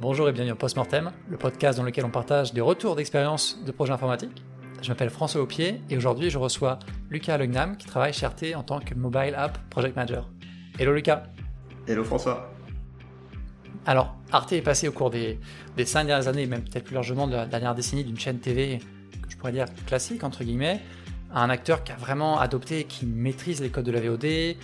[0.00, 3.72] Bonjour et bienvenue au Postmortem, le podcast dans lequel on partage des retours d'expérience de
[3.72, 4.44] projets informatiques.
[4.80, 6.78] Je m'appelle François Aupier et aujourd'hui je reçois
[7.10, 10.30] Lucas Legnam qui travaille chez RT en tant que Mobile App Project Manager.
[10.78, 11.24] Hello Lucas.
[11.88, 12.48] Hello François.
[13.86, 15.40] Alors, Arte est passé au cours des,
[15.84, 18.78] cinq dernières années, même peut-être plus largement de la dernière décennie, d'une chaîne TV
[19.20, 20.80] que je pourrais dire classique, entre guillemets,
[21.34, 24.54] à un acteur qui a vraiment adopté qui maîtrise les codes de la VOD,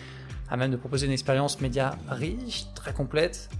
[0.48, 3.50] à même de proposer une expérience média riche, très complète,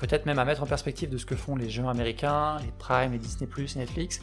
[0.00, 3.12] peut-être même à mettre en perspective de ce que font les jeux américains, les Prime,
[3.12, 4.20] les Disney+, Netflix,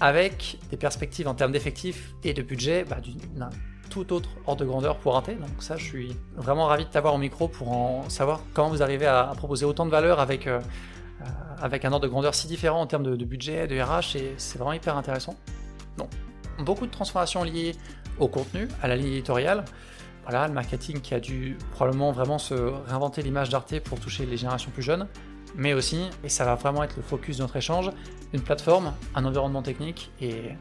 [0.00, 2.96] avec des perspectives en termes d'effectifs et de budget bah,
[3.36, 3.50] d'un
[3.90, 5.28] tout autre ordre de grandeur pour Arte.
[5.28, 8.82] Donc ça, je suis vraiment ravi de t'avoir au micro pour en savoir comment vous
[8.82, 10.60] arrivez à, proposer autant de valeur avec, euh,
[11.60, 14.34] avec un ordre de grandeur si différent en termes de, de budget, de RH, et
[14.38, 15.36] c'est vraiment hyper intéressant.
[15.98, 16.08] Donc,
[16.58, 17.76] beaucoup de transformations liées
[18.18, 19.62] au contenu, à la ligne éditoriale,
[20.24, 24.36] voilà, le marketing qui a dû probablement vraiment se réinventer l'image d'Arte pour toucher les
[24.36, 25.08] générations plus jeunes,
[25.56, 27.90] mais aussi, et ça va vraiment être le focus de notre échange,
[28.32, 30.52] une plateforme, un environnement technique et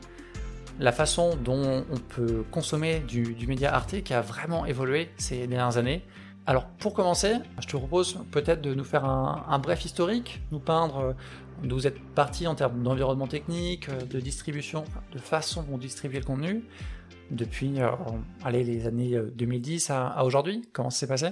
[0.79, 5.77] la façon dont on peut consommer du, média Arte qui a vraiment évolué ces dernières
[5.77, 6.03] années.
[6.47, 11.15] Alors pour commencer, je te propose peut-être de nous faire un, bref historique, nous peindre
[11.63, 14.83] d'où vous êtes parti en termes d'environnement technique, de distribution,
[15.13, 16.63] de façon dont distribuer le contenu,
[17.31, 17.89] depuis euh,
[18.43, 21.27] allez, les années 2010 euh, à, aujourd'hui Comment ça s'est passé?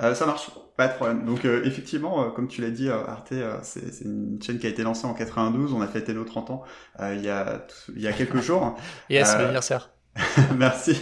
[0.00, 1.26] Euh, ça marche, pas de problème.
[1.26, 5.12] Donc effectivement, comme tu l'as dit, Arte, c'est une chaîne qui a été lancée en
[5.12, 5.74] 92.
[5.74, 6.62] On a fêté nos 30 ans
[7.00, 8.76] il, y a, il y a quelques jours.
[9.10, 9.90] yes, bon anniversaire.
[10.56, 10.96] Merci.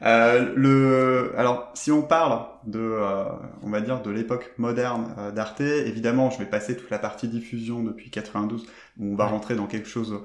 [0.00, 2.96] le, alors, si on parle de,
[3.62, 7.82] on va dire, de l'époque moderne d'Arte, évidemment, je vais passer toute la partie diffusion
[7.82, 8.66] depuis 92,
[8.98, 10.22] où on va rentrer dans quelque chose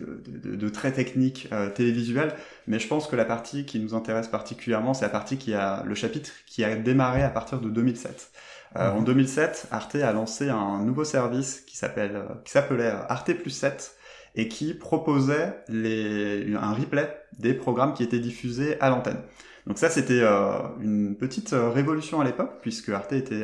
[0.00, 2.34] de, très technique euh, télévisuel,
[2.66, 5.82] mais je pense que la partie qui nous intéresse particulièrement, c'est la partie qui a
[5.84, 8.30] le chapitre qui a démarré à partir de 2007.
[8.76, 13.32] Euh, En 2007, Arte a lancé un nouveau service qui s'appelle euh, qui s'appelait Arte
[13.34, 13.96] plus 7
[14.34, 17.08] et qui proposait les, un replay
[17.38, 19.20] des programmes qui étaient diffusés à l'antenne.
[19.66, 20.50] Donc ça, c'était euh,
[20.80, 23.42] une petite révolution à l'époque, puisque Arte était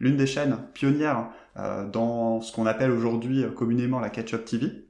[0.00, 1.28] l'une des chaînes pionnières
[1.92, 4.83] dans ce qu'on appelle aujourd'hui communément la catch-up TV.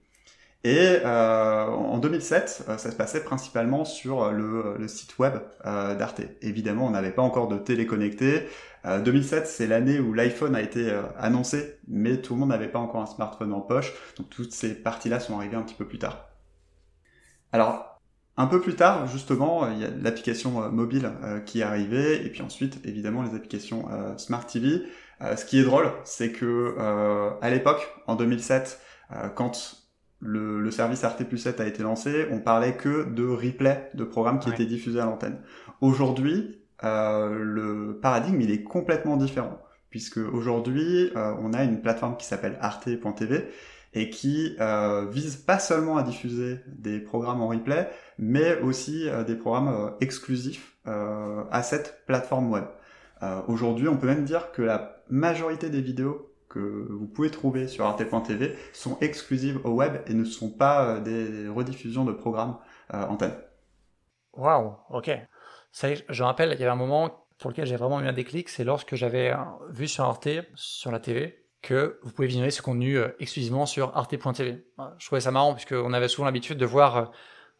[0.64, 5.34] Et euh, en 2007, euh, ça se passait principalement sur le, le site web
[5.66, 6.22] euh, d'Arte.
[6.40, 8.48] Évidemment, on n'avait pas encore de télé connectée.
[8.86, 13.00] 2007, c'est l'année où l'iPhone a été annoncé, mais tout le monde n'avait pas encore
[13.00, 13.94] un smartphone en poche.
[14.18, 16.28] Donc toutes ces parties-là sont arrivées un petit peu plus tard.
[17.50, 17.98] Alors,
[18.36, 21.10] un peu plus tard, justement, il y a l'application mobile
[21.46, 23.88] qui est arrivée, et puis ensuite, évidemment, les applications
[24.18, 24.82] Smart TV.
[25.34, 26.76] ce qui est drôle, c'est que
[27.40, 28.82] à l'époque, en 2007,
[29.34, 29.83] quand
[30.24, 34.38] le, service Arte Plus 7 a été lancé, on parlait que de replay de programmes
[34.38, 35.38] qui étaient diffusés à l'antenne.
[35.80, 42.16] Aujourd'hui, euh, le paradigme il est complètement différent puisque aujourd'hui euh, on a une plateforme
[42.16, 43.44] qui s'appelle arte.tv
[43.92, 49.36] et qui euh, vise pas seulement à diffuser des programmes en replay, mais aussi des
[49.36, 52.64] programmes exclusifs à cette plateforme web.
[53.46, 57.84] Aujourd'hui, on peut même dire que la majorité des vidéos que vous pouvez trouver sur
[57.84, 62.56] arte.tv sont exclusives au web et ne sont pas euh, des rediffusions de programmes
[62.94, 63.34] euh, antenne.
[64.34, 65.10] Waouh, ok.
[65.82, 68.62] Je rappelle, il y avait un moment pour lequel j'ai vraiment eu un déclic, c'est
[68.62, 69.38] lorsque j'avais euh,
[69.70, 74.64] vu sur Arte, sur la TV, que vous pouvez visionner ce contenu exclusivement sur arte.tv.
[74.98, 77.10] Je trouvais ça marrant puisqu'on avait souvent l'habitude de voir,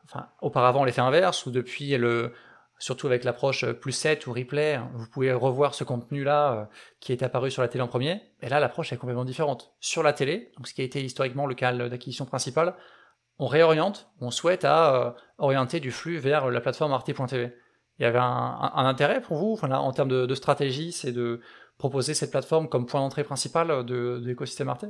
[0.04, 2.34] enfin, auparavant l'effet inverse, ou depuis le,
[2.78, 6.64] surtout avec l'approche plus 7 ou replay, vous pouvez revoir ce contenu-là euh,
[7.00, 8.20] qui est apparu sur la télé en premier.
[8.42, 9.74] Et là, l'approche est complètement différente.
[9.80, 12.74] Sur la télé, donc ce qui a été historiquement le canal d'acquisition principal,
[13.38, 17.52] on réoriente, on souhaite euh, orienter du flux vers la plateforme arte.tv.
[17.98, 21.40] Il y avait un, intérêt pour vous, en termes de, stratégie, c'est de
[21.78, 24.86] proposer cette plateforme comme point d'entrée principal de, l'écosystème Arte?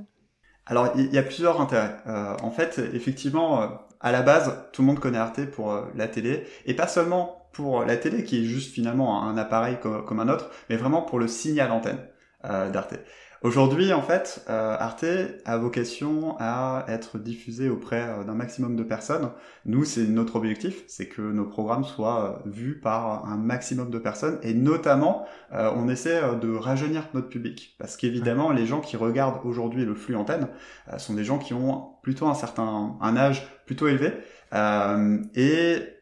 [0.65, 1.97] Alors, il y a plusieurs intérêts.
[2.06, 3.69] Euh, en fait, effectivement,
[4.00, 7.85] à la base, tout le monde connaît Arte pour la télé, et pas seulement pour
[7.85, 11.29] la télé, qui est juste finalement un appareil comme, un autre, mais vraiment pour le
[11.29, 12.01] signal antenne
[12.45, 12.95] euh, d'Arte.
[13.43, 15.05] Aujourd'hui, en fait, euh, Arte
[15.45, 19.31] a vocation à être diffusé auprès euh, d'un maximum de personnes.
[19.67, 24.39] Nous, c'est notre objectif, c'est que nos programmes soient vus par un maximum de personnes,
[24.43, 29.85] et notamment, on essaie de rajeunir notre public, parce qu'évidemment, les gens qui regardent aujourd'hui
[29.85, 30.49] le flux antenne
[30.97, 34.12] sont des gens qui ont plutôt un certain un âge plutôt élevé,
[35.35, 35.94] et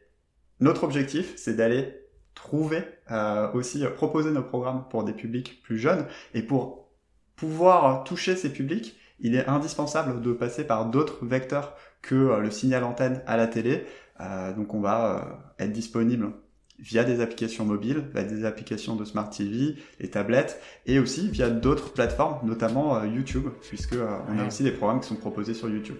[0.63, 1.93] notre objectif, c'est d'aller
[2.33, 6.05] trouver, euh, aussi proposer nos programmes pour des publics plus jeunes.
[6.33, 6.89] Et pour
[7.35, 12.49] pouvoir toucher ces publics, il est indispensable de passer par d'autres vecteurs que euh, le
[12.49, 13.85] signal antenne à la télé.
[14.21, 16.31] Euh, donc on va être disponible
[16.79, 21.49] via des applications mobiles, via des applications de Smart TV, et tablettes, et aussi via
[21.49, 25.97] d'autres plateformes, notamment YouTube, puisque on a aussi des programmes qui sont proposés sur YouTube.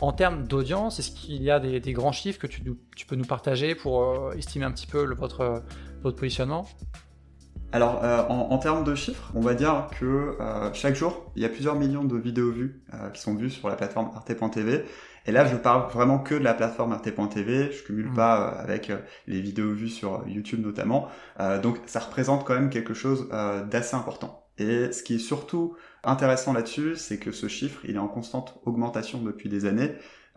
[0.00, 2.62] En termes d'audience, est-ce qu'il y a des, grands chiffres que tu,
[3.06, 5.62] peux nous partager pour euh, estimer un petit peu votre,
[6.16, 6.66] positionnement?
[7.72, 11.44] Alors, euh, en, termes de chiffres, on va dire que euh, chaque jour, il y
[11.46, 12.82] a plusieurs millions de vidéos vues
[13.12, 14.84] qui sont vues sur la plateforme arte.tv.
[15.28, 17.72] Et là, je parle vraiment que de la plateforme arte.tv.
[17.72, 18.14] Je cumule mmh.
[18.14, 18.92] pas avec
[19.26, 21.08] les vidéos vues sur YouTube notamment.
[21.62, 23.28] donc, ça représente quand même quelque chose
[23.68, 24.45] d'assez important.
[24.58, 28.58] Et ce qui est surtout intéressant là-dessus, c'est que ce chiffre, il est en constante
[28.64, 29.92] augmentation depuis des années.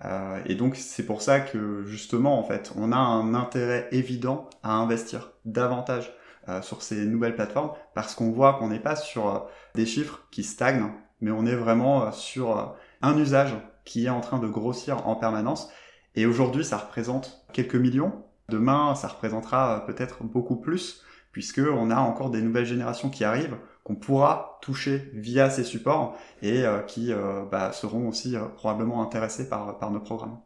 [0.06, 4.50] Euh, et donc c'est pour ça que justement, en fait, on a un intérêt évident
[4.63, 6.13] à investir davantage
[6.48, 9.39] euh, sur ces nouvelles plateformes parce qu'on voit qu'on n'est pas sur euh,
[9.75, 13.54] des chiffres qui stagnent, mais on est vraiment sur un usage
[13.86, 15.69] qui est en train de grossir en permanence.
[16.16, 18.24] Et aujourd'hui, ça représente quelques millions.
[18.50, 23.57] Demain, ça représentera peut-être beaucoup plus puisque on a encore des nouvelles générations qui arrivent
[23.83, 29.01] qu'on pourra toucher via ces supports et euh, qui euh, bah, seront aussi euh, probablement
[29.01, 30.39] intéressés par, par nos programmes.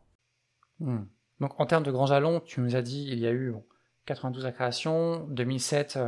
[0.79, 1.03] Hmm.
[1.39, 3.53] Donc en termes de grands jalons, tu nous as dit il y a eu
[4.05, 5.99] 92 à création, 2007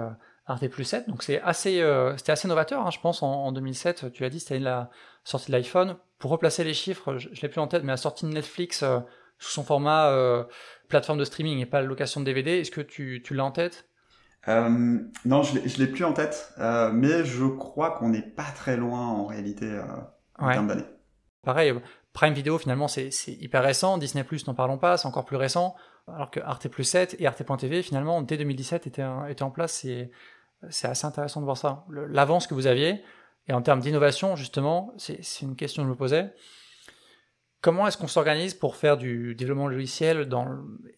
[0.47, 1.83] Arte plus 7, donc c'est assez,
[2.17, 4.91] c'était assez novateur, hein, je pense, en, 2007, tu l'as dit, c'était la
[5.23, 5.97] sortie de l'iPhone.
[6.19, 8.83] Pour replacer les chiffres, je, ne l'ai plus en tête, mais la sortie de Netflix
[9.39, 10.45] sous son format
[10.87, 13.89] plateforme de streaming et pas location de DVD, est-ce que tu, tu l'as en tête?
[14.47, 18.51] Euh, non, je l'ai, l'ai plus en tête, euh, mais je crois qu'on n'est pas
[18.55, 19.83] très loin en réalité euh,
[20.37, 20.85] en termes d'années.
[21.43, 21.73] Pareil,
[22.13, 25.75] Prime Video finalement c'est, hyper récent, Disney Plus n'en parlons pas, c'est encore plus récent,
[26.07, 30.11] alors que Arte Plus 7 et Arte.tv finalement dès 2017 étaient, étaient en place, c'est,
[30.69, 31.85] c'est assez intéressant de voir ça.
[31.89, 33.03] l'avance que vous aviez,
[33.47, 36.33] et en termes d'innovation justement, c'est, c'est une question que je me posais,
[37.65, 40.45] Comment est-ce qu'on s'organise pour faire du développement logiciel dans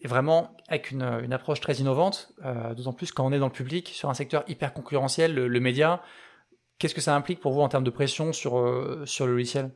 [0.04, 3.88] vraiment avec une, approche très innovante, euh, d'autant plus quand on est dans le public,
[3.94, 6.02] sur un secteur hyper concurrentiel, le, média.
[6.78, 9.72] Qu'est-ce que ça implique pour vous en termes de pression sur, euh, sur le logiciel?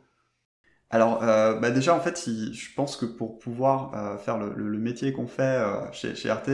[0.90, 5.28] Alors, euh, bah déjà, en fait, je pense que pour pouvoir faire le, métier qu'on
[5.28, 6.50] fait chez, chez RT,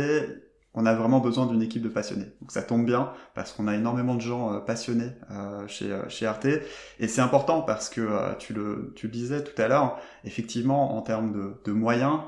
[0.77, 2.27] on a vraiment besoin d'une équipe de passionnés.
[2.39, 6.07] Donc ça tombe bien parce qu'on a énormément de gens euh, passionnés euh, chez, euh,
[6.07, 6.61] chez RT
[6.99, 8.07] et c'est important parce que
[8.37, 12.19] tu, le, tu disais tout à l'heure, effectivement en termes de, de moyens,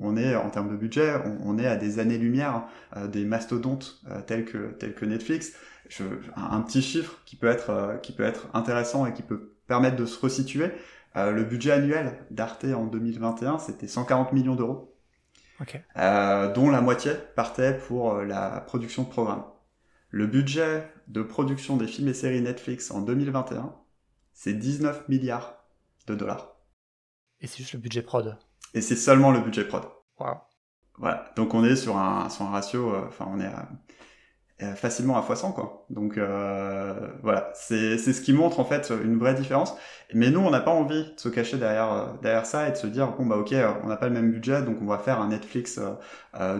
[0.00, 1.14] on est en termes de budget,
[1.44, 2.64] on, est à des années-lumière
[3.12, 5.52] des mastodontes tels, que, tels que Netflix.
[5.88, 6.04] Je,
[6.36, 10.06] un, petit chiffre qui peut, être, qui peut être intéressant et qui peut permettre de
[10.06, 10.72] se resituer.
[11.14, 14.97] le budget annuel d'Arte en 2021, c'était 140 millions d'euros.
[15.96, 19.44] Euh, dont la moitié partait pour euh, la production de programmes.
[20.10, 23.74] Le budget de production des films et séries Netflix en 2021,
[24.32, 25.64] c'est 19 milliards
[26.06, 26.56] de dollars.
[27.40, 28.38] Et c'est juste le budget prod.
[28.74, 29.84] Et c'est seulement le budget prod.
[30.18, 30.38] Wow.
[30.96, 31.30] Voilà.
[31.36, 33.68] Donc on est sur un, sur un ratio, euh, enfin on est à
[34.74, 35.86] facilement à x100 quoi.
[35.88, 39.76] Donc euh, voilà, c'est ce qui montre en fait une vraie différence.
[40.14, 42.76] Mais nous on n'a pas envie de se cacher derrière euh, derrière ça et de
[42.76, 45.20] se dire bon bah ok on n'a pas le même budget donc on va faire
[45.20, 45.80] un Netflix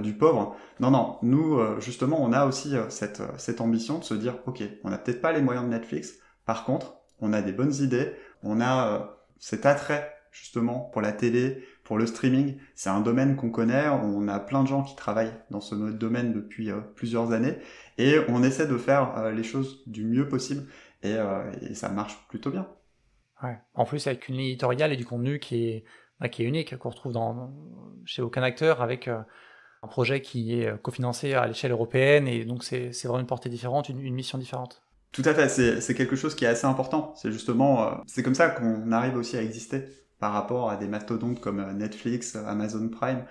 [0.00, 0.56] du pauvre.
[0.81, 4.91] Non non, nous justement on a aussi cette cette ambition de se dire ok on
[4.91, 6.15] n'a peut-être pas les moyens de Netflix,
[6.47, 8.12] par contre on a des bonnes idées,
[8.44, 13.49] on a cet attrait justement pour la télé, pour le streaming, c'est un domaine qu'on
[13.49, 17.57] connaît, on a plein de gens qui travaillent dans ce domaine depuis euh, plusieurs années,
[17.97, 20.67] et on essaie de faire euh, les choses du mieux possible,
[21.07, 22.69] euh, et, ça marche plutôt bien.
[23.43, 23.57] Ouais.
[23.73, 25.85] En plus, avec une ligne éditoriale et du contenu qui est,
[26.21, 27.55] bah, qui est unique, qu'on retrouve dans,
[28.05, 29.25] chez aucun acteur, avec un
[29.89, 34.13] projet qui est cofinancé à l'échelle européenne, et donc c'est vraiment une portée différente, une,
[34.13, 34.83] mission différente.
[35.11, 37.15] Tout à fait, c'est quelque chose qui est assez important.
[37.17, 39.85] C'est justement, c'est comme ça qu'on arrive aussi à exister
[40.19, 43.25] par rapport à des mastodontes comme euh, Netflix, Amazon Prime,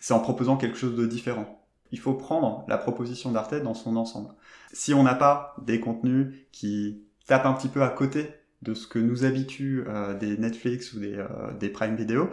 [0.00, 1.64] c'est en proposant quelque chose de différent.
[1.92, 4.30] Il faut prendre la proposition d'Arte dans son ensemble.
[4.72, 8.30] Si on n'a pas des contenus qui tapent un petit peu à côté
[8.62, 12.30] de ce que nous habitue euh, des Netflix ou des, euh, des Prime Video,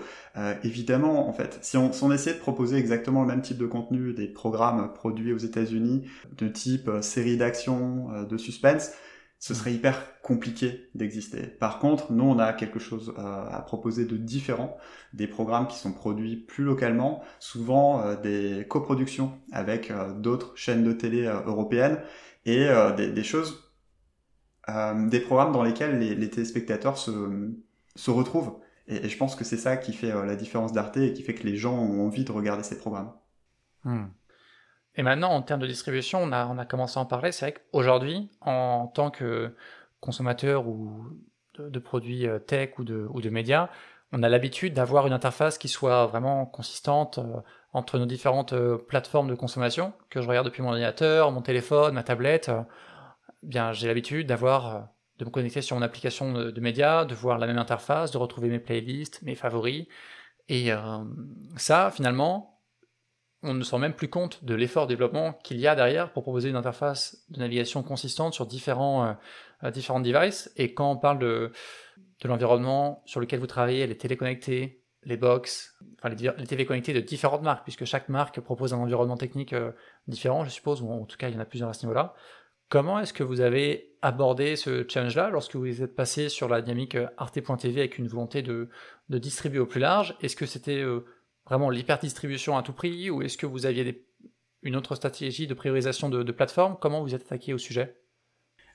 [0.64, 3.66] évidemment, en fait, si on, si on essayait de proposer exactement le même type de
[3.66, 8.92] contenu, des programmes produits aux États-Unis, de type série d'action, de suspense,
[9.40, 11.48] ce serait hyper compliqué d'exister.
[11.48, 14.78] Par contre, nous, on a quelque chose euh, à proposer de différent,
[15.14, 20.84] des programmes qui sont produits plus localement, souvent euh, des coproductions avec euh, d'autres chaînes
[20.84, 22.02] de télé européennes,
[22.46, 23.72] et des, choses,
[24.68, 27.52] des programmes dans lesquels les, téléspectateurs se,
[27.96, 28.60] se retrouvent.
[28.88, 31.46] Et, je pense que c'est ça qui fait la différence d'Arte et qui fait que
[31.46, 33.12] les gens ont envie de regarder ces programmes.
[33.84, 34.06] Hmm.
[35.00, 37.32] Et maintenant, en termes de distribution, on a, commencé à en parler.
[37.32, 39.56] C'est vrai qu'aujourd'hui, en tant que,
[40.02, 41.06] consommateurs ou
[41.58, 43.70] de, produits tech ou de, médias,
[44.12, 47.18] on a l'habitude d'avoir une interface qui soit vraiment consistante
[47.72, 48.54] entre nos différentes
[48.90, 52.52] plateformes de consommation, que je regarde depuis mon ordinateur, mon téléphone, ma tablette.
[53.42, 57.48] bien, j'ai l'habitude d'avoir de me connecter sur mon application de, médias, de voir la
[57.48, 59.88] même interface, de retrouver mes playlists, mes favoris.
[60.50, 60.78] Et euh,
[61.56, 62.59] ça, finalement,
[63.44, 66.12] on ne se rend même plus compte de l'effort de développement qu'il y a derrière
[66.12, 69.14] pour proposer une interface de navigation consistante sur différents, euh,
[69.64, 70.52] euh, différents devices.
[70.58, 71.52] Et quand on parle de,
[72.22, 76.94] de l'environnement sur lequel vous travaillez, les téléconnectés, les box, enfin les, les TV connectés
[76.94, 79.56] de différentes marques, puisque chaque marque propose un environnement technique
[80.08, 82.16] différent, je suppose, ou en tout cas il y en a plusieurs à ce niveau-là.
[82.70, 86.94] Comment est-ce que vous avez abordé ce challenge-là lorsque vous êtes passé sur la dynamique
[86.94, 88.70] euh, Arte.tv avec une volonté de,
[89.10, 90.16] distribuer au plus large?
[90.22, 91.04] Est-ce que c'était euh,
[91.50, 94.06] vraiment l'hyper-distribution à tout prix ou est-ce que vous aviez
[94.62, 96.78] une autre stratégie de priorisation de, plateforme?
[96.80, 97.96] Comment vous êtes attaqué au sujet?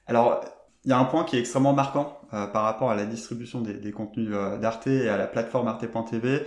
[0.06, 0.44] Alors,
[0.84, 3.60] il y a un point qui est extrêmement marquant euh, par rapport à la distribution
[3.60, 6.44] des, contenus d'Arte et à la plateforme Arte.tv,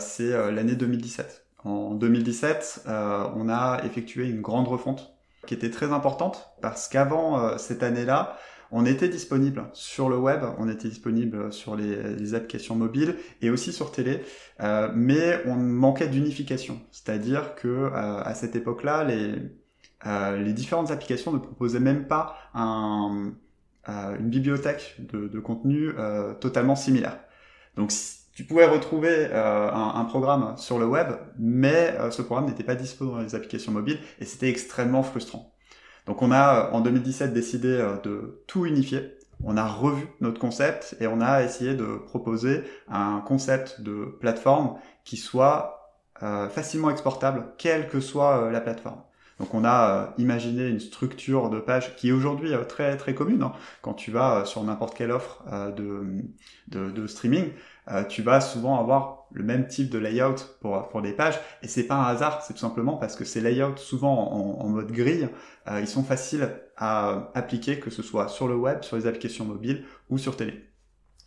[0.00, 1.46] c'est l'année 2017.
[1.64, 5.14] En 2017, on a effectué une grande refonte
[5.48, 8.36] qui était très importante parce qu'avant euh, cette année-là,
[8.70, 13.72] on était disponible sur le web, on était disponible sur les, applications mobiles et aussi
[13.72, 14.22] sur télé,
[14.60, 16.80] euh, mais on manquait d'unification.
[16.90, 19.34] C'est-à-dire que euh, à cette époque-là, les,
[20.44, 23.32] les différentes applications ne proposaient même pas un,
[23.86, 25.92] une bibliothèque de, de contenu
[26.40, 27.18] totalement similaire.
[27.76, 27.90] Donc
[28.38, 31.08] tu pouvais retrouver euh, un, programme sur le web,
[31.40, 35.52] mais euh, ce programme n'était pas disponible dans les applications mobiles et c'était extrêmement frustrant.
[36.08, 37.68] Donc on a euh, en 2017 décidé
[38.02, 39.14] de tout unifier.
[39.44, 44.74] On a revu notre concept et on a essayé de proposer un concept de plateforme
[45.04, 45.76] qui soit
[46.50, 49.00] facilement exportable, quelle que soit la plateforme.
[49.38, 53.44] Donc on a imaginé une structure de page qui est aujourd'hui très très commune.
[53.44, 53.52] Hein.
[53.82, 55.44] Quand tu vas sur n'importe quelle offre
[55.76, 56.24] de,
[56.66, 57.52] de, streaming,
[57.90, 61.38] euh, tu vas souvent avoir le même type de layout pour, pour des pages.
[61.62, 64.92] Et c'est pas un hasard, c'est tout simplement parce que ces layouts, souvent en, mode
[64.92, 65.28] grille,
[65.68, 69.44] euh, ils sont faciles à appliquer, que ce soit sur le web, sur les applications
[69.44, 70.64] mobiles ou sur télé.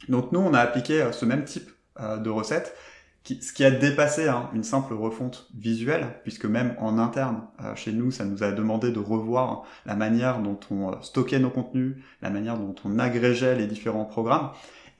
[0.09, 2.75] Donc nous, on a appliqué euh, ce même type de recette,
[3.23, 7.43] qui, ce qui a dépassé hein, une simple refonte visuelle, puisque même en interne,
[7.75, 11.97] chez nous, ça nous a demandé de revoir la manière dont on stockait nos contenus,
[12.23, 14.51] la manière dont on agrégeait les différents programmes.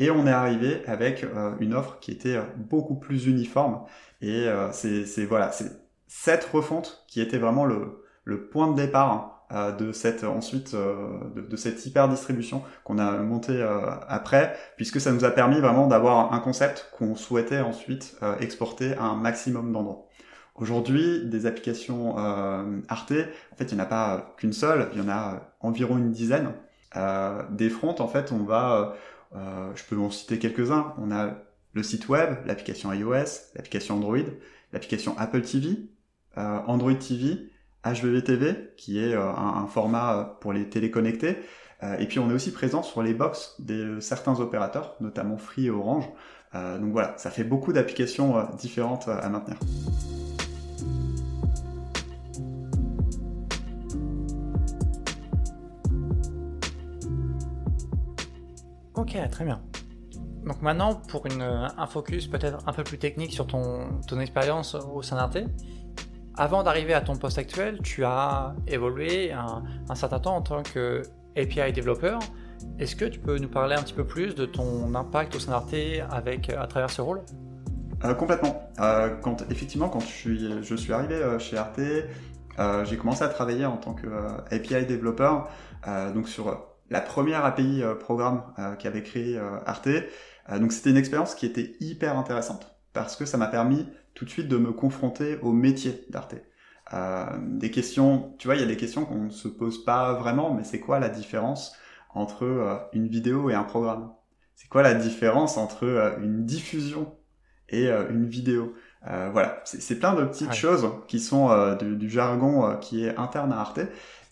[0.01, 3.84] Et on est arrivé avec euh, une offre qui était euh, beaucoup plus uniforme.
[4.20, 5.72] Et euh, c'est voilà, c'est
[6.08, 8.01] cette refonte qui était vraiment le,
[8.50, 9.46] point de départ
[9.77, 13.62] de cette ensuite de, cette hyper distribution qu'on a monté
[14.08, 19.03] après, puisque ça nous a permis vraiment d'avoir un concept qu'on souhaitait ensuite exporter à
[19.03, 20.08] un maximum d'endroits.
[20.55, 22.17] Aujourd'hui, des applications
[22.88, 23.13] Arte,
[23.51, 26.12] en fait, il n'y en a pas qu'une seule, il y en a environ une
[26.12, 26.53] dizaine.
[27.50, 28.96] des fronts, en fait, on va
[29.36, 30.94] euh, je peux en citer quelques-uns.
[30.98, 31.36] On a
[31.74, 34.18] le site web, l'application iOS, l'application Android,
[34.74, 35.90] l'application Apple TV,
[36.38, 37.50] euh, Android TV,
[37.86, 41.38] HVV qui est euh, un, format pour les téléconnectés.
[42.00, 45.72] et puis on est aussi présent sur les box de certains opérateurs, notamment Free et
[45.72, 46.08] Orange.
[46.54, 49.58] donc voilà, ça fait beaucoup d'applications différentes à maintenir.
[59.13, 59.62] Ok, très bien.
[60.46, 64.74] Donc maintenant, pour une, un focus peut-être un peu plus technique sur ton, ton expérience
[64.75, 65.39] au sein d'Arte,
[66.38, 71.03] avant d'arriver à ton poste actuel, tu as évolué un, certain temps en tant que
[71.36, 72.20] API développeur.
[72.80, 75.51] Est-ce que tu peux nous parler un petit peu plus de ton impact au sein
[75.51, 75.75] d'Arte
[76.10, 77.22] avec, à travers ce rôle?
[78.06, 78.70] Euh, Complètement.
[78.80, 81.82] Euh, quand, effectivement, quand je suis, je suis arrivé euh, chez Arte,
[82.86, 84.08] j'ai commencé à travailler en tant que
[84.51, 85.50] API développeur
[86.13, 89.89] donc sur la première API euh, programme euh, qu'avait créé euh, Arte.
[90.60, 94.29] donc c'était une expérience qui était hyper intéressante parce que ça m'a permis tout de
[94.29, 96.36] suite de me confronter au métier d'Arte.
[97.39, 100.53] des questions, tu vois, il y a des questions qu'on ne se pose pas vraiment,
[100.53, 101.74] mais c'est quoi la différence
[102.13, 104.12] entre une vidéo et un programme?
[104.55, 107.15] C'est quoi la différence entre une diffusion
[107.69, 108.74] et une vidéo?
[109.05, 113.62] Voilà, c'est plein de petites choses qui sont du, du, jargon qui est interne à
[113.62, 113.79] Arte.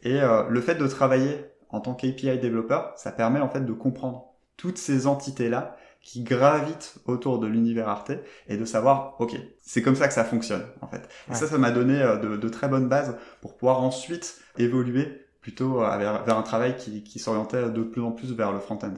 [0.03, 4.33] Et le fait de travailler en tant qu'API développeur, ça permet en fait de comprendre
[4.57, 8.11] toutes ces entités-là qui gravitent autour de l'univers Arte
[8.47, 11.09] et de savoir, ok, c'est comme ça que ça fonctionne en fait.
[11.29, 15.83] Et ça, ça m'a donné euh, de, très bonnes bases pour pouvoir ensuite évoluer plutôt
[15.83, 18.93] euh, vers, un travail qui, s'orientait de plus en plus vers le front-end.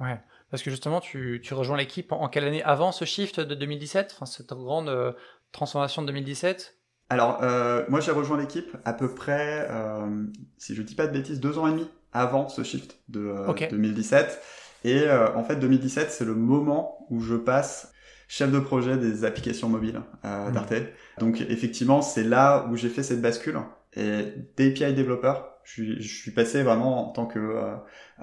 [0.00, 4.12] Ouais, parce que justement, tu, rejoins l'équipe en, quelle année Avant ce shift de 2017,
[4.14, 5.12] enfin, cette grande euh,
[5.52, 6.78] transformation de 2017
[7.08, 10.24] alors, euh, moi j'ai rejoint l'équipe à peu près, euh,
[10.58, 13.32] si je dis pas de bêtises, deux ans et demi avant ce shift de
[13.70, 14.40] 2017.
[14.84, 17.92] Et en fait, 2017, c'est le moment où je passe
[18.28, 20.52] chef de projet des applications mobiles euh, mmh.
[20.52, 20.74] d'Arte.
[21.18, 23.58] Donc effectivement, c'est là où j'ai fait cette bascule.
[23.94, 27.74] Et d'API développeur, je suis, je suis passé vraiment en tant que euh,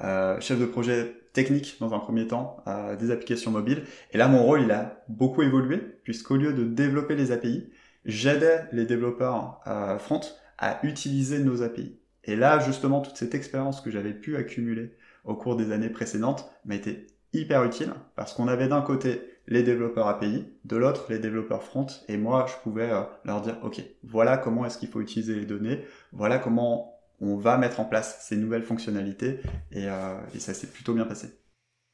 [0.04, 3.84] euh, chef de projet technique dans un premier temps euh, des applications mobiles.
[4.12, 7.72] Et là, mon rôle, il a beaucoup évolué, puisqu'au lieu de développer les API,
[8.06, 10.22] j'aidais les développeurs euh, front
[10.58, 11.98] à utiliser nos API.
[12.26, 14.96] Et là, justement, toute cette expérience que j'avais pu accumuler
[15.26, 19.64] au cours des années précédentes m'a été hyper utile, parce qu'on avait d'un côté les
[19.64, 23.82] développeurs API, de l'autre les développeurs front, et moi je pouvais euh, leur dire ok,
[24.04, 28.20] voilà comment est-ce qu'il faut utiliser les données, voilà comment on va mettre en place
[28.22, 29.40] ces nouvelles fonctionnalités,
[29.72, 31.40] et, euh, ça s'est plutôt bien passé.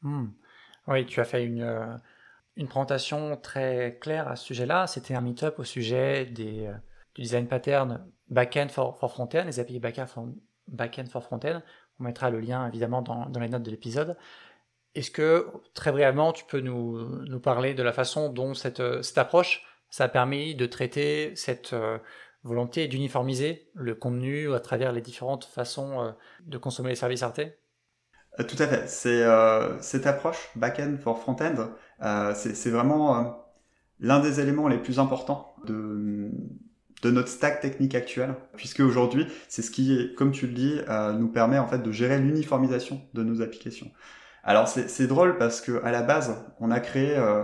[0.01, 0.27] Hmm.
[0.87, 1.95] Oui, tu as fait une, euh,
[2.59, 4.85] une présentation très claire à ce sujet-là.
[4.85, 6.69] C'était un meet-up au sujet des,
[7.15, 10.27] du design pattern back-end for, front-end, les API back-end for,
[10.67, 11.61] back for front-end.
[11.99, 14.17] On mettra le lien évidemment dans, les notes de l'épisode.
[14.93, 19.17] Est-ce que, très brièvement, tu peux nous, nous parler de la façon dont cette, cette,
[19.17, 21.97] approche, ça a permis de traiter cette euh,
[22.43, 26.11] volonté d'uniformiser le contenu à travers les différentes façons euh,
[26.45, 27.39] de consommer les services Arte?
[27.39, 27.68] euh,
[28.48, 28.88] Tout à fait.
[28.88, 29.24] C'est
[29.81, 31.69] cette approche back-end for front-end,
[32.36, 33.46] c'est vraiment
[34.00, 36.31] l'un des éléments les plus importants de,
[37.01, 40.79] de notre stack technique actuel, puisque aujourd'hui, c'est ce qui, comme tu le dis,
[41.17, 43.91] nous permet en fait de gérer l'uniformisation de nos applications.
[44.43, 47.43] Alors c'est drôle parce que à la base, on a créé euh,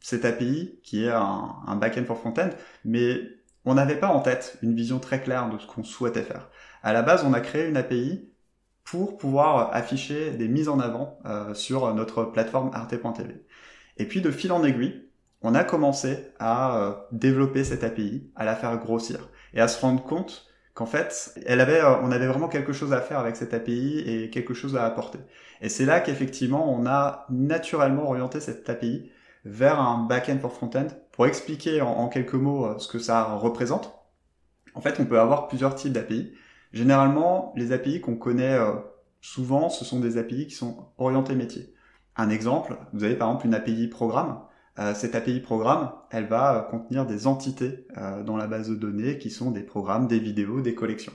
[0.00, 2.50] cette API qui est un, un backend for front-end,
[2.84, 3.20] mais
[3.64, 6.48] on n'avait pas en tête une vision très claire de ce qu'on souhaitait faire.
[6.82, 8.31] À la base, on a créé une API
[8.84, 13.44] pour pouvoir afficher des mises en avant euh, sur notre plateforme arte.tv.
[13.96, 15.08] Et puis de fil en aiguille,
[15.42, 19.80] on a commencé à euh, développer cette API, à la faire grossir et à se
[19.80, 23.36] rendre compte qu'en fait, elle avait, euh, on avait vraiment quelque chose à faire avec
[23.36, 25.18] cette API et quelque chose à apporter.
[25.60, 29.10] Et c'est là qu'effectivement, on a naturellement orienté cette API
[29.44, 30.86] vers un back-end pour front-end.
[31.10, 33.92] Pour expliquer en, quelques mots euh, ce que ça représente,
[34.74, 36.32] en fait, on peut avoir plusieurs types d'API.
[36.72, 38.72] Généralement, les API qu'on connaît euh,
[39.20, 41.74] souvent, ce sont des API qui sont orientées métier.
[42.16, 44.40] Un exemple, vous avez par exemple une API programme
[44.78, 47.86] euh, cette API programme, elle va euh, contenir des entités
[48.24, 51.12] dans la base de données qui sont des programmes, des vidéos, des collections.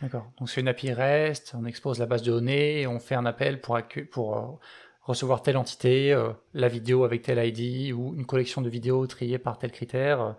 [0.00, 0.26] D'accord.
[0.38, 3.60] Donc c'est une API REST, on expose la base de données on fait un appel
[3.60, 3.78] pour,
[4.10, 4.58] pour
[5.02, 6.18] recevoir telle entité,
[6.54, 10.34] la vidéo avec tel ID ou une collection de vidéos triées par tel critère.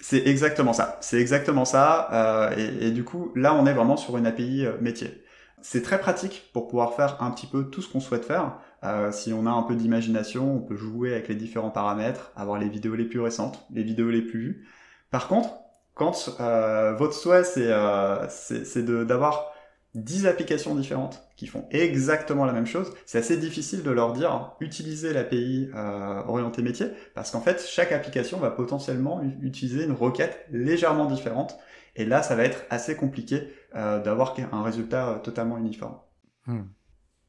[0.00, 0.98] C'est exactement ça.
[1.00, 2.52] C'est exactement ça.
[2.56, 5.24] Et, et, du coup, là, on est vraiment sur une API métier.
[5.60, 8.58] C'est très pratique pour pouvoir faire un petit peu tout ce qu'on souhaite faire.
[8.84, 12.58] Euh, si on a un peu d'imagination, on peut jouer avec les différents paramètres, avoir
[12.58, 14.68] les vidéos les plus récentes, les vidéos les plus vues.
[15.10, 15.50] Par contre,
[15.94, 19.52] quand euh, votre souhait c'est euh, d'avoir
[19.94, 24.52] 10 applications différentes qui font exactement la même chose, c'est assez difficile de leur dire
[24.60, 30.46] utilisez l'API euh, orientée métier parce qu'en fait chaque application va potentiellement utiliser une requête
[30.50, 31.58] légèrement différente
[31.96, 35.98] et là ça va être assez compliqué euh, d'avoir un résultat euh, totalement uniforme.
[36.46, 36.64] Hmm.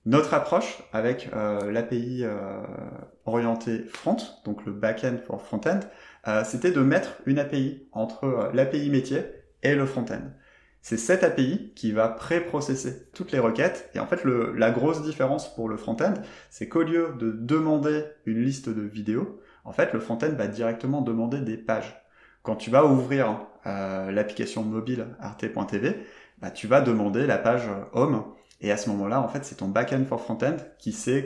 [0.05, 2.63] Notre approche avec euh, l'API euh,
[3.25, 5.81] orientée front, donc le back-end pour front-end,
[6.27, 9.23] euh, c'était de mettre une API entre l'API métier
[9.61, 10.31] et le front-end.
[10.81, 13.89] C'est cette API qui va pré-processer toutes les requêtes.
[13.93, 16.13] Et en fait, le, la grosse différence pour le front-end,
[16.49, 21.01] c'est qu'au lieu de demander une liste de vidéos, en fait, le front-end va directement
[21.01, 22.01] demander des pages.
[22.43, 26.05] Quand tu vas ouvrir euh, l'application mobile arte.tv,
[26.39, 28.23] bah, tu vas demander la page home
[28.61, 31.25] et à ce moment-là, en fait, c'est ton backend for frontend qui sait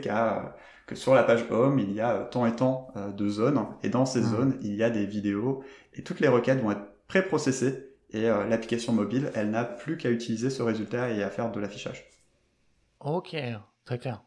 [0.86, 3.66] que sur la page home, il y a tant et tant euh, de zones.
[3.82, 4.24] Et dans ces mmh.
[4.24, 5.62] zones, il y a des vidéos.
[5.94, 7.93] Et toutes les requêtes vont être pré-processées.
[8.14, 11.60] Et euh, l'application mobile, elle n'a plus qu'à utiliser ce résultat et à faire de
[11.60, 12.08] l'affichage.
[13.00, 13.36] Ok,
[13.84, 14.22] très clair.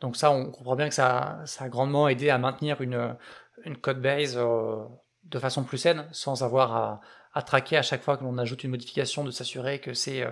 [0.00, 3.16] Donc ça, on comprend bien que ça, a grandement aidé à maintenir une,
[3.64, 4.84] une code base euh,
[5.24, 7.00] de façon plus saine, sans avoir
[7.32, 10.24] à, traquer à chaque fois que l'on ajoute une modification, de s'assurer que c'est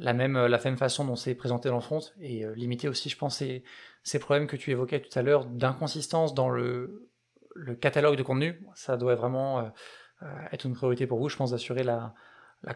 [0.00, 3.08] la même, la même façon dont c'est présenté dans le front et euh, limiter aussi,
[3.08, 3.62] je pense, ces,
[4.02, 7.10] ces, problèmes que tu évoquais tout à l'heure d'inconsistance dans le,
[7.54, 8.60] le, catalogue de contenu.
[8.74, 9.68] Ça doit vraiment euh, euh,
[10.52, 12.14] être une priorité pour vous, je pense, d'assurer la,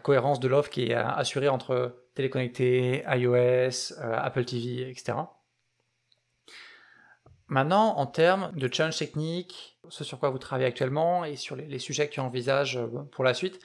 [0.03, 5.13] cohérence de l'offre qui est assurée entre téléconnecté, iOS, Apple TV, etc.
[7.47, 11.79] Maintenant, en termes de challenge technique, ce sur quoi vous travaillez actuellement et sur les,
[11.79, 12.79] sujets que tu envisages
[13.11, 13.59] pour la suite,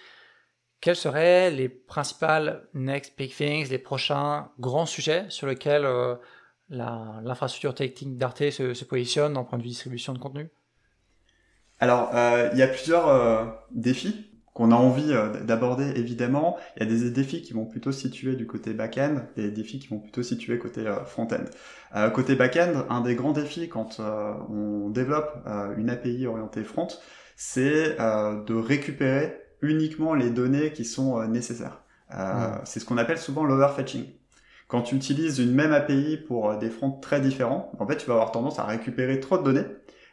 [0.81, 6.16] quels seraient les principales next big things, les prochains grands sujets sur lesquels euh,
[6.69, 10.51] l'infrastructure technique d'Arte se, positionne en point de vue distribution de contenu?
[11.81, 15.14] Alors, euh, il y a plusieurs euh, défis qu'on a envie
[15.45, 16.59] d'aborder évidemment.
[16.77, 19.79] Il y a des défis qui vont plutôt se situer du côté back-end, des défis
[19.79, 21.45] qui vont plutôt se situer côté front-end.
[22.11, 25.47] côté back-end, un des grands défis quand on développe
[25.79, 26.88] une API orientée front,
[27.37, 31.85] c'est de récupérer uniquement les données qui sont nécessaires.
[32.64, 34.05] C'est ce qu'on appelle souvent l'overfetching.
[34.66, 38.14] Quand tu utilises une même API pour des fronts très différents, en fait, tu vas
[38.14, 39.66] avoir tendance à récupérer trop de données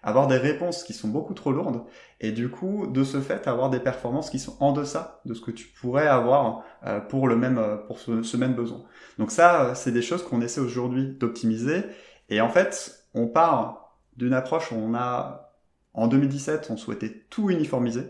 [0.03, 1.83] avoir des réponses qui sont beaucoup trop lourdes
[2.19, 5.41] et du coup de ce fait avoir des performances qui sont en deçà de ce
[5.41, 8.83] que tu pourrais avoir euh, pour le même euh, pour ce, même besoin.
[9.17, 11.83] Donc ça euh, c'est des choses qu'on essaie aujourd'hui d'optimiser
[12.29, 15.53] et en fait on part d'une approche où on a
[15.93, 18.03] en 2017 on souhaitait tout uniformiser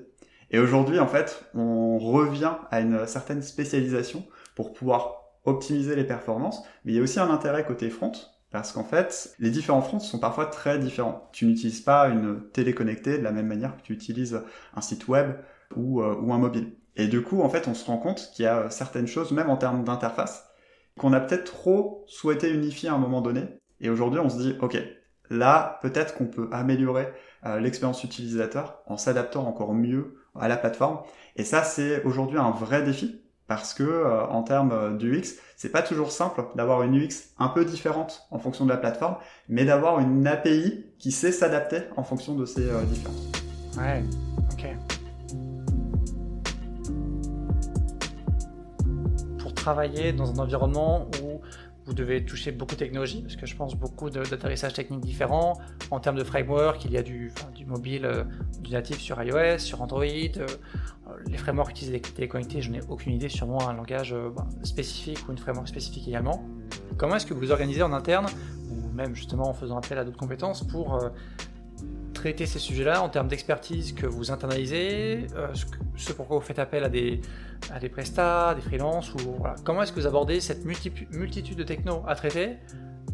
[0.51, 6.63] et aujourd'hui en fait on revient à une certaine spécialisation pour pouvoir optimiser les performances
[6.83, 8.11] mais il y a aussi un intérêt côté front
[8.51, 11.29] parce qu'en fait, les différents fronts sont parfois très différents.
[11.33, 14.41] Tu n'utilises pas une télé connectée de la même manière que tu utilises
[14.75, 15.33] un site web
[15.75, 16.73] ou, euh, ou un mobile.
[16.95, 19.49] Et du coup, en fait, on se rend compte qu'il y a certaines choses, même
[19.49, 20.49] en termes d'interface,
[20.97, 23.43] qu'on a peut-être trop souhaité unifier à un moment donné.
[23.81, 24.77] Et aujourd'hui, on se dit, OK,
[25.29, 27.09] là, peut-être qu'on peut améliorer
[27.45, 31.01] euh, l'expérience utilisateur en s'adaptant encore mieux à la plateforme.
[31.35, 35.81] Et ça, c'est aujourd'hui un vrai défi parce que euh, en termes d'UX, c'est pas
[35.81, 39.15] toujours simple d'avoir une UX un peu différente en fonction de la plateforme,
[39.47, 43.31] mais d'avoir une API qui sait s'adapter en fonction de ces euh, différences.
[43.77, 44.03] Ouais,
[44.51, 44.75] ok.
[49.39, 51.26] Pour travailler dans un environnement où
[51.87, 55.57] vous devez toucher beaucoup de technologies, parce que je pense beaucoup d'atterrissage techniques différents.
[55.89, 57.31] En termes de framework, il y a du,
[57.65, 58.23] mobile, euh,
[58.59, 60.03] du natif sur iOS, sur Android.
[60.03, 60.45] Euh,
[61.27, 65.19] les frameworks utilisés des téléconnectés, je n'ai aucune idée, sûrement un langage euh, bah, spécifique
[65.27, 66.43] ou une framework spécifique également.
[66.97, 68.27] Comment est-ce que vous organisez en interne,
[68.69, 70.99] ou même justement en faisant appel à d'autres compétences, pour
[72.17, 75.47] traiter ces sujets-là en termes d'expertise que vous internalisez, euh,
[75.95, 77.21] ce, pourquoi vous faites appel à des,
[77.71, 79.55] à des prestats, des freelances, ou voilà.
[79.63, 82.57] comment est-ce que vous abordez cette multitude de techno à traiter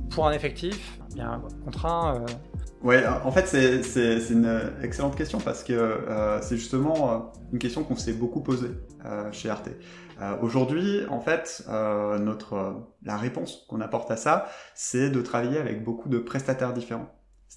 [0.09, 2.25] pour un effectif bien contraint euh...
[2.81, 7.17] Ouais, en fait c'est une excellente question parce que euh, c'est justement euh,
[7.53, 8.71] une question qu'on s'est beaucoup posée
[9.31, 9.69] chez Arte.
[10.41, 16.07] Aujourd'hui, en fait, notre la réponse qu'on apporte à ça, c'est de travailler avec beaucoup
[16.07, 17.09] de prestataires différents.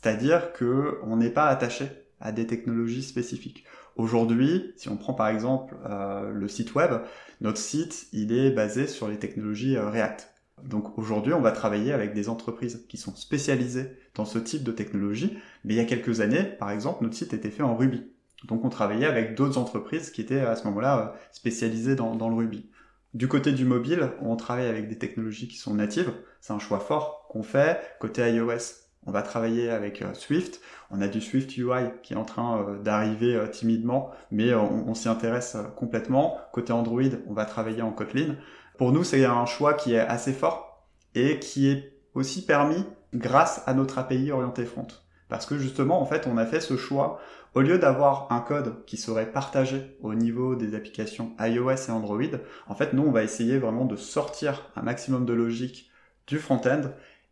[0.06, 1.88] C'est-à-dire qu'on n'est pas attaché
[2.20, 3.64] à des technologies spécifiques.
[3.96, 6.92] Aujourd'hui, si on prend par exemple euh, le site web,
[7.40, 10.30] notre site, il est basé sur les technologies euh, React.
[10.62, 14.70] Donc aujourd'hui, on va travailler avec des entreprises qui sont spécialisées dans ce type de
[14.70, 18.04] technologie, mais il y a quelques années, par exemple, notre site était fait en Ruby.
[18.44, 22.28] Donc on travaillait avec d'autres entreprises qui étaient à ce moment-là euh, spécialisées dans, dans,
[22.28, 22.70] le Ruby.
[23.12, 26.12] Du côté du mobile, on travaille avec des technologies qui sont natives.
[26.40, 27.80] C'est un choix fort qu'on fait.
[27.98, 30.60] Côté iOS, on va travailler avec euh, Swift.
[30.90, 34.94] On a du Swift UI qui est en train euh, d'arriver euh, timidement, mais on,
[34.94, 36.38] s'y intéresse complètement.
[36.52, 38.36] Côté Android, on va travailler en Kotlin.
[38.78, 43.62] Pour nous, c'est un choix qui est assez fort et qui est aussi permis grâce
[43.66, 44.88] à notre API orienté front.
[45.28, 47.18] Parce que justement, en fait, on a fait ce choix,
[47.54, 52.20] au lieu d'avoir un code qui serait partagé au niveau des applications iOS et Android,
[52.68, 55.90] en fait, nous, on va essayer vraiment de sortir un maximum de logique
[56.26, 56.82] du front-end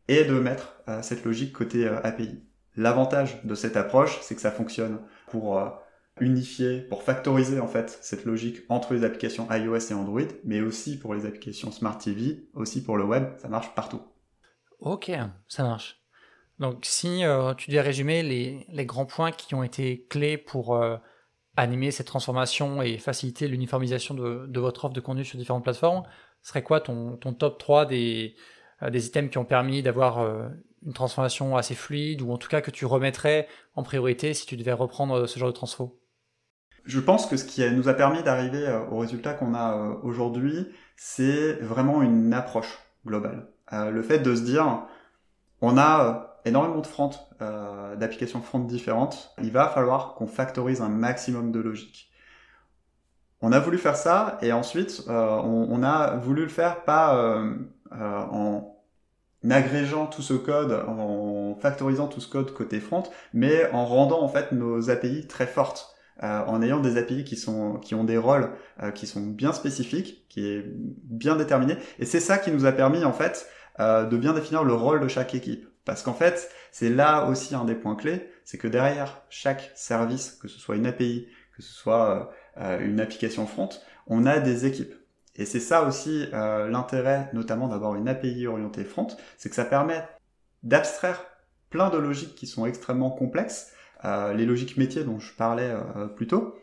[0.09, 2.43] et de mettre euh, cette logique côté euh, API.
[2.77, 5.69] L'avantage de cette approche, c'est que ça fonctionne pour euh,
[6.21, 10.99] unifier, pour factoriser en fait cette logique entre les applications iOS et Android, mais aussi
[10.99, 14.03] pour les applications Smart TV, aussi pour le web, ça marche partout.
[14.81, 15.11] Ok,
[15.49, 16.01] ça marche.
[16.59, 17.23] Donc si
[17.57, 20.81] tu devais résumer les, grands points qui ont été clés pour
[21.57, 26.05] animer cette transformation et faciliter l'uniformisation de, votre offre de contenu sur différentes plateformes,
[26.43, 28.37] serait quoi ton, ton top 3 des,
[28.91, 30.49] des items qui ont permis d'avoir euh,
[30.85, 34.57] une transformation assez fluide ou en tout cas que tu remettrais en priorité si tu
[34.57, 36.01] devais reprendre euh, ce genre de transfo?
[36.85, 41.55] Je pense que ce qui nous a permis d'arriver au résultat qu'on a aujourd'hui, c'est
[41.55, 43.49] vraiment une approche globale.
[43.73, 44.83] le fait de se dire,
[45.63, 51.53] on a énormément de fronts, d'applications front différentes, il va falloir qu'on factorise un maximum
[51.53, 52.13] de logique.
[53.41, 57.43] On a voulu faire ça et ensuite on, a voulu le faire pas
[58.01, 58.75] en
[59.51, 64.29] agrégeant tout ce code, en factorisant tout ce code côté front, mais en rendant en
[64.29, 65.95] fait nos API très fortes.
[66.23, 69.53] Euh, en ayant des API qui sont qui ont des rôles euh, qui sont bien
[69.53, 73.49] spécifiques, qui est bien déterminé, et c'est ça qui nous a permis en fait
[73.81, 75.67] euh, de bien définir le rôle de chaque équipe.
[75.85, 80.39] Parce qu'en fait, c'est là aussi un des points clés, c'est que derrière chaque service,
[80.41, 81.27] que ce soit une API,
[81.57, 83.69] que ce soit une application front,
[84.07, 84.95] on a des équipes.
[85.37, 89.65] Et c'est ça aussi euh, l'intérêt notamment d'avoir une API orientée front, c'est que ça
[89.65, 90.07] permet
[90.63, 91.25] d'abstraire
[91.71, 93.73] plein de logiques qui sont extrêmement complexes,
[94.05, 96.57] euh, les logiques métiers dont je parlais euh, plus tôt,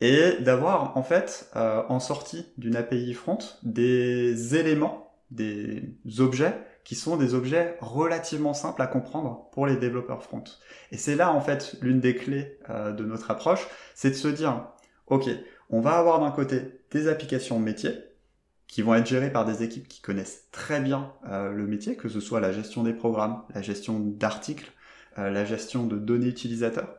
[0.00, 6.54] et d'avoir en fait euh, en sortie d'une API front des éléments, des objets
[6.84, 10.42] qui sont des objets relativement simples à comprendre pour les développeurs front.
[10.90, 14.28] Et c'est là en fait l'une des clés euh, de notre approche, c'est de se
[14.28, 14.66] dire,
[15.06, 15.28] ok,
[15.70, 17.94] on va avoir d'un côté des applications métiers
[18.66, 22.08] qui vont être gérées par des équipes qui connaissent très bien euh, le métier, que
[22.08, 24.72] ce soit la gestion des programmes, la gestion d'articles,
[25.18, 26.96] euh, la gestion de données utilisateurs.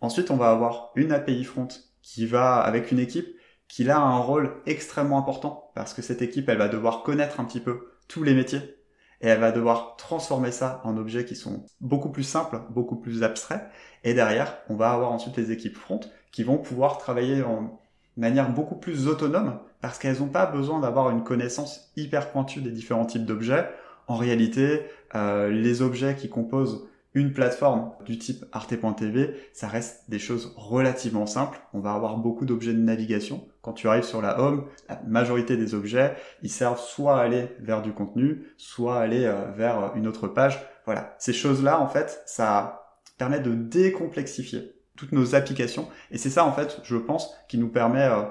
[0.00, 1.68] Ensuite, on va avoir une API front
[2.02, 3.28] qui va avec une équipe
[3.68, 7.44] qui a un rôle extrêmement important parce que cette équipe, elle va devoir connaître un
[7.44, 8.76] petit peu tous les métiers
[9.22, 13.22] et elle va devoir transformer ça en objets qui sont beaucoup plus simples, beaucoup plus
[13.22, 13.62] abstraits.
[14.04, 16.00] Et derrière, on va avoir ensuite les équipes front
[16.30, 17.80] qui vont pouvoir travailler en
[18.16, 22.70] manière beaucoup plus autonome parce qu'elles n'ont pas besoin d'avoir une connaissance hyper pointue des
[22.70, 23.68] différents types d'objets.
[24.08, 24.82] En réalité,
[25.14, 31.24] euh, les objets qui composent une plateforme du type arte.tv, ça reste des choses relativement
[31.24, 31.58] simples.
[31.72, 33.48] On va avoir beaucoup d'objets de navigation.
[33.62, 37.48] Quand tu arrives sur la home, la majorité des objets, ils servent soit à aller
[37.58, 40.60] vers du contenu, soit à aller euh, vers une autre page.
[40.84, 41.16] Voilà.
[41.18, 42.82] Ces choses-là, en fait, ça
[43.16, 45.88] permet de décomplexifier toutes nos applications.
[46.10, 48.22] Et c'est ça, en fait, je pense, qui nous permet euh,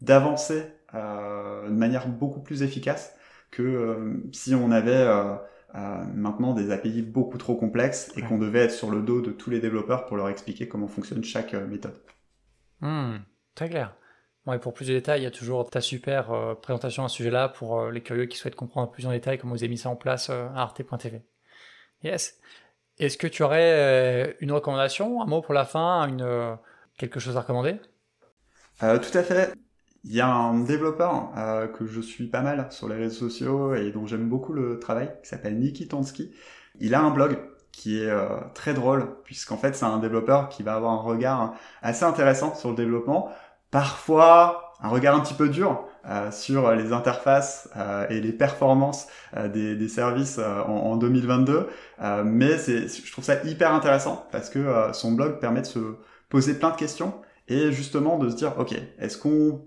[0.00, 3.14] d'avancer euh, de manière beaucoup plus efficace
[3.50, 5.04] que si on avait
[6.14, 9.50] maintenant des API beaucoup trop complexes et qu'on devait être sur le dos de tous
[9.50, 11.98] les développeurs pour leur expliquer comment fonctionne chaque euh, méthode.
[12.80, 13.18] Hmm,
[13.54, 13.94] très clair.
[14.46, 17.08] Bon, et pour plus de détails, il y a toujours ta super euh, présentation à
[17.08, 19.68] ce sujet-là pour euh, les curieux qui souhaitent comprendre plus en détail comment vous avez
[19.68, 21.22] mis ça en place à arte.tv.
[22.02, 22.38] Yes.
[23.00, 26.56] Est-ce que tu aurais une recommandation, un mot pour la fin, une,
[26.98, 27.80] quelque chose à recommander?
[28.78, 29.52] Tout à fait.
[30.04, 33.74] Il y a un développeur euh, que je suis pas mal sur les réseaux sociaux
[33.74, 36.32] et dont j'aime beaucoup le travail, qui s'appelle Niki Tonsky.
[36.78, 37.38] Il a un blog
[37.72, 41.54] qui est euh, très drôle, puisqu'en fait c'est un développeur qui va avoir un regard
[41.82, 43.30] assez intéressant sur le développement,
[43.70, 47.68] parfois un regard un petit peu dur euh, sur les interfaces
[48.08, 49.06] et les performances
[49.52, 51.68] des, des, services en, en, 2022,
[52.24, 55.96] mais c'est, je trouve ça hyper intéressant parce que son blog permet de se
[56.28, 57.14] poser plein de questions
[57.48, 59.60] et justement de se dire ok est-ce qu'on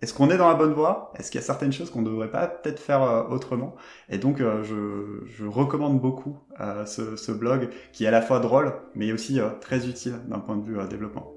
[0.00, 1.12] est-ce qu'on est dans la bonne voie?
[1.16, 3.74] Est-ce qu'il y a certaines choses qu'on ne devrait pas peut-être faire euh, autrement?
[4.08, 8.74] Et donc, euh, je, recommande beaucoup euh, ce, blog qui est à la fois drôle,
[8.94, 11.32] mais aussi très utile d'un point de vue développement.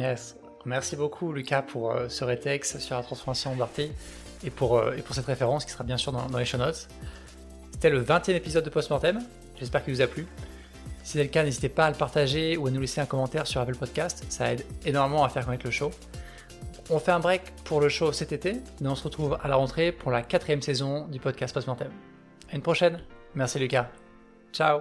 [0.00, 0.36] Yes.
[0.64, 3.80] Merci beaucoup, Lucas, pour ce rétex sur la transformation d'Arte
[4.44, 6.88] et pour, et pour cette référence qui sera bien sûr dans, dans les show notes.
[7.72, 9.20] C'était le 20e épisode de Postmortem.
[9.58, 10.26] J'espère qu'il vous a plu.
[11.02, 13.46] Si c'est le cas, n'hésitez pas à le partager ou à nous laisser un commentaire
[13.46, 14.24] sur Apple Podcast.
[14.28, 15.90] Ça aide énormément à faire connaître le show.
[16.90, 19.56] On fait un break pour le show cet été, mais on se retrouve à la
[19.56, 21.90] rentrée pour la quatrième saison du podcast Postmortem.
[22.50, 23.00] À une prochaine.
[23.34, 23.88] Merci Lucas.
[24.52, 24.80] Ciao